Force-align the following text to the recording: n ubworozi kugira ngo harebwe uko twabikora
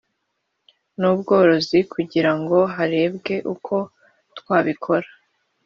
n 0.99 1.01
ubworozi 1.11 1.79
kugira 1.93 2.31
ngo 2.39 2.57
harebwe 2.75 3.35
uko 3.53 3.75
twabikora 4.37 5.09